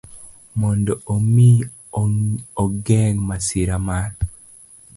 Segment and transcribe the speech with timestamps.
[0.59, 1.49] Mondo omi
[2.63, 4.09] ogeng' masira mar